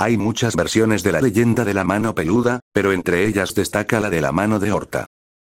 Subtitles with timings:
[0.00, 4.08] Hay muchas versiones de la leyenda de la mano peluda, pero entre ellas destaca la
[4.08, 5.04] de la mano de Horta.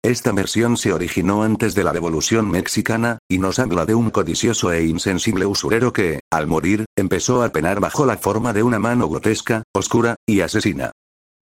[0.03, 4.73] Esta versión se originó antes de la Revolución Mexicana, y nos habla de un codicioso
[4.73, 9.07] e insensible usurero que, al morir, empezó a penar bajo la forma de una mano
[9.11, 10.93] grotesca, oscura, y asesina.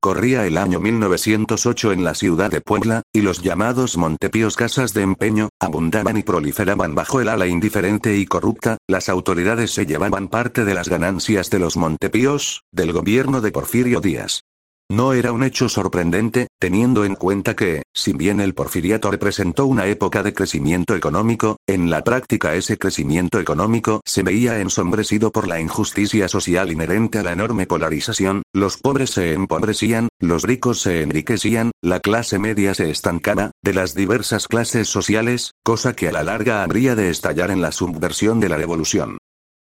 [0.06, 5.02] Corría el año 1908 en la ciudad de Puebla, y los llamados Montepíos casas de
[5.02, 10.64] empeño, abundaban y proliferaban bajo el ala indiferente y corrupta, las autoridades se llevaban parte
[10.64, 14.42] de las ganancias de los Montepíos, del gobierno de Porfirio Díaz.
[14.88, 19.86] No era un hecho sorprendente, teniendo en cuenta que, si bien el porfiriato representó una
[19.86, 25.60] época de crecimiento económico, en la práctica ese crecimiento económico se veía ensombrecido por la
[25.60, 31.72] injusticia social inherente a la enorme polarización, los pobres se empobrecían, los ricos se enriquecían,
[31.82, 36.62] la clase media se estancaba, de las diversas clases sociales, cosa que a la larga
[36.62, 39.18] habría de estallar en la subversión de la revolución.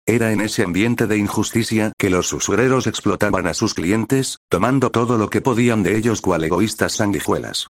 [0.08, 5.18] Era en ese ambiente de injusticia que los usureros explotaban a sus clientes, tomando todo
[5.18, 7.66] lo que podían de ellos cual egoístas sanguijuelas.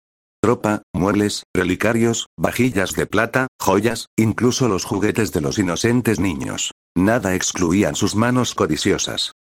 [0.42, 6.72] Ropa, muebles, relicarios, vajillas de plata, joyas, incluso los juguetes de los inocentes niños.
[6.96, 9.32] Nada excluían sus manos codiciosas.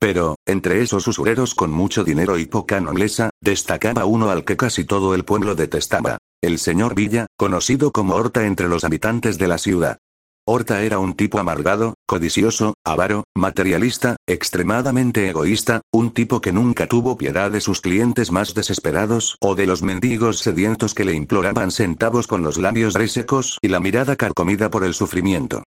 [0.00, 4.84] Pero, entre esos usureros con mucho dinero y poca nobleza, destacaba uno al que casi
[4.84, 6.18] todo el pueblo detestaba.
[6.42, 9.98] El señor Villa, conocido como Horta entre los habitantes de la ciudad.
[10.46, 17.16] Horta era un tipo amargado, codicioso, avaro, materialista, extremadamente egoísta, un tipo que nunca tuvo
[17.16, 22.26] piedad de sus clientes más desesperados o de los mendigos sedientos que le imploraban centavos
[22.26, 25.62] con los labios resecos y la mirada carcomida por el sufrimiento.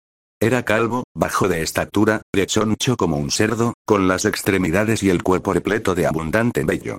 [0.41, 5.53] Era calvo, bajo de estatura, rechoncho como un cerdo, con las extremidades y el cuerpo
[5.53, 6.99] repleto de abundante vello.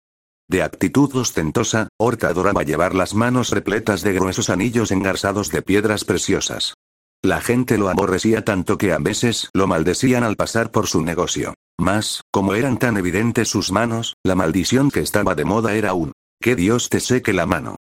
[0.49, 6.03] De actitud ostentosa, Horta adoraba llevar las manos repletas de gruesos anillos engarzados de piedras
[6.03, 6.73] preciosas.
[7.21, 11.53] La gente lo aborrecía tanto que a veces lo maldecían al pasar por su negocio.
[11.77, 16.13] Mas, como eran tan evidentes sus manos, la maldición que estaba de moda era un
[16.41, 17.75] que Dios te seque la mano.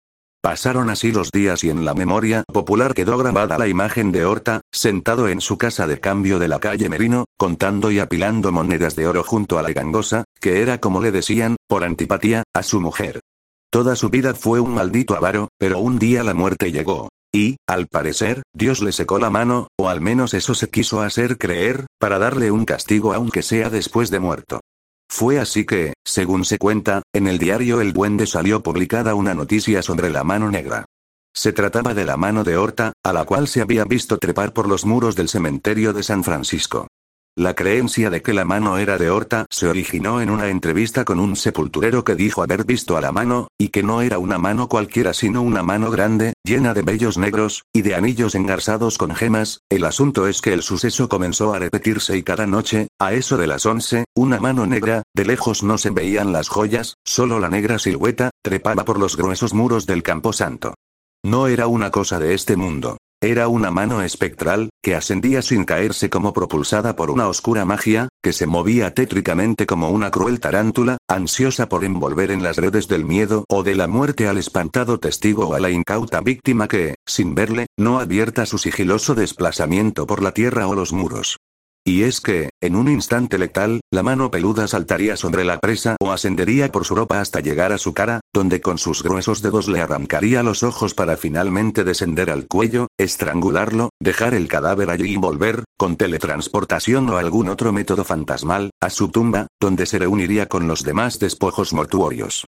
[0.41, 4.61] Pasaron así los días y en la memoria popular quedó grabada la imagen de Horta,
[4.71, 9.09] sentado en su casa de cambio de la calle Merino, contando y apilando monedas de
[9.09, 13.21] oro junto a la gangosa, que era como le decían, por antipatía, a su mujer.
[13.71, 17.09] Toda su vida fue un maldito avaro, pero un día la muerte llegó.
[17.35, 21.37] Y, al parecer, Dios le secó la mano, o al menos eso se quiso hacer
[21.37, 24.61] creer, para darle un castigo aunque sea después de muerto.
[25.11, 29.83] Fue así que, según se cuenta, en el diario El Duende salió publicada una noticia
[29.83, 30.85] sobre la mano negra.
[31.35, 34.69] Se trataba de la mano de Horta, a la cual se había visto trepar por
[34.69, 36.87] los muros del cementerio de San Francisco.
[37.37, 41.19] La creencia de que la mano era de Horta se originó en una entrevista con
[41.19, 44.69] un sepulturero que dijo haber visto a la mano, y que no era una mano
[44.69, 49.63] cualquiera sino una mano grande, llena de vellos negros, y de anillos engarzados con gemas.
[49.69, 53.49] El asunto es que el suceso comenzó a repetirse y cada noche, a eso de
[53.49, 57.81] las once, una mano negra, de lejos no se veían las joyas, solo la negra
[57.81, 60.75] silueta, trepaba por los gruesos muros del camposanto.
[61.25, 62.99] No era una cosa de este mundo.
[63.25, 68.35] Era una mano espectral, que ascendía sin caerse como propulsada por una oscura magia, que
[68.35, 73.47] se movía tétricamente como una cruel tarántula, ansiosa por envolver en las redes del miedo
[73.49, 77.65] o de la muerte al espantado testigo o a la incauta víctima que, sin verle,
[77.79, 81.39] no advierta su sigiloso desplazamiento por la tierra o los muros.
[81.87, 86.13] Y es que, en un instante letal, la mano peluda saltaría sobre la presa o
[86.13, 89.83] ascendería por su ropa hasta llegar a su cara, donde con sus gruesos dedos le
[89.83, 95.65] arrancaría los ojos para finalmente descender al cuello, estrangularlo, dejar el cadáver allí y volver,
[95.77, 100.85] con teletransportación o algún otro método fantasmal, a su tumba, donde se reuniría con los
[100.85, 102.47] demás despojos mortuorios.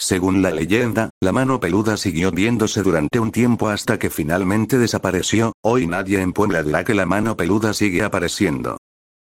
[0.00, 5.52] Según la leyenda, la mano peluda siguió viéndose durante un tiempo hasta que finalmente desapareció,
[5.60, 8.77] hoy nadie en Puebla dirá que la mano peluda sigue apareciendo.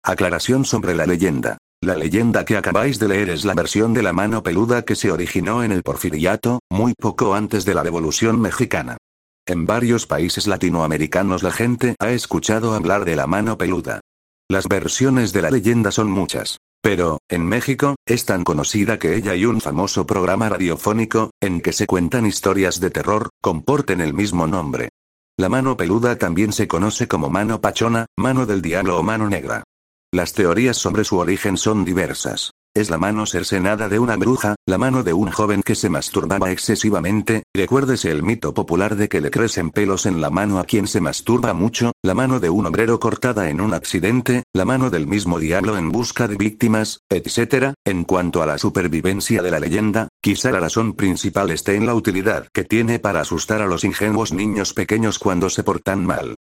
[0.08, 1.58] Aclaración sobre la leyenda.
[1.82, 5.12] La leyenda que acabáis de leer es la versión de la mano peluda que se
[5.12, 8.98] originó en el porfiriato, muy poco antes de la Revolución Mexicana.
[9.48, 14.02] En varios países latinoamericanos la gente ha escuchado hablar de la mano peluda.
[14.48, 16.60] Las versiones de la leyenda son muchas.
[16.84, 21.74] Pero, en México, es tan conocida que ella y un famoso programa radiofónico, en que
[21.74, 24.90] se cuentan historias de terror, comporten el mismo nombre.
[25.36, 29.65] La mano peluda también se conoce como mano pachona, mano del diablo o mano negra.
[30.14, 32.52] Las teorías sobre su origen son diversas.
[32.74, 36.52] Es la mano cercenada de una bruja, la mano de un joven que se masturbaba
[36.52, 40.86] excesivamente, recuérdese el mito popular de que le crecen pelos en la mano a quien
[40.86, 45.08] se masturba mucho, la mano de un obrero cortada en un accidente, la mano del
[45.08, 47.74] mismo diablo en busca de víctimas, etc.
[47.86, 51.96] En cuanto a la supervivencia de la leyenda, quizá la razón principal esté en la
[51.96, 56.35] utilidad que tiene para asustar a los ingenuos niños pequeños cuando se portan mal.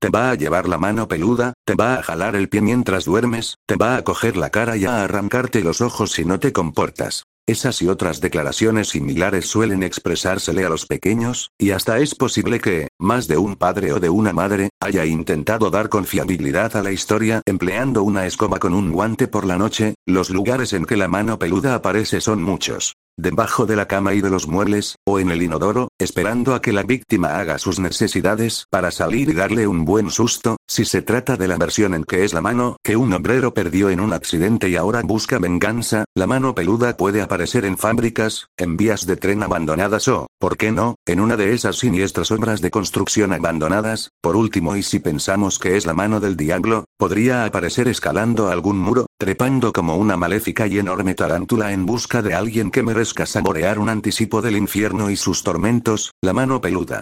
[0.00, 3.56] Te va a llevar la mano peluda, te va a jalar el pie mientras duermes,
[3.66, 7.24] te va a coger la cara y a arrancarte los ojos si no te comportas.
[7.46, 12.88] Esas y otras declaraciones similares suelen expresársele a los pequeños, y hasta es posible que,
[12.98, 17.42] más de un padre o de una madre, haya intentado dar confiabilidad a la historia
[17.44, 21.38] empleando una escoba con un guante por la noche, los lugares en que la mano
[21.38, 25.42] peluda aparece son muchos debajo de la cama y de los muebles, o en el
[25.42, 30.10] inodoro, esperando a que la víctima haga sus necesidades para salir y darle un buen
[30.10, 33.52] susto, si se trata de la versión en que es la mano que un obrero
[33.52, 38.46] perdió en un accidente y ahora busca venganza, la mano peluda puede aparecer en fábricas,
[38.56, 42.60] en vías de tren abandonadas o, ¿por qué no?, en una de esas siniestras obras
[42.60, 47.44] de construcción abandonadas, por último y si pensamos que es la mano del diablo, podría
[47.44, 52.70] aparecer escalando algún muro, trepando como una maléfica y enorme tarántula en busca de alguien
[52.70, 56.98] que merezca saborear un anticipo del infierno y sus tormentos, la mano peluda.